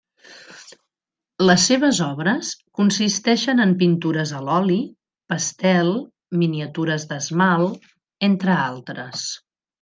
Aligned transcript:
Les 1.49 1.65
seves 1.71 1.99
obres 2.05 2.49
consisteixen 2.79 3.61
en 3.65 3.75
pintures 3.83 4.33
a 4.39 4.41
l'oli, 4.47 4.79
pastel, 5.35 5.93
miniatures 6.45 7.07
d'esmalt, 7.13 7.89
entre 8.31 8.57
altres. 8.67 9.29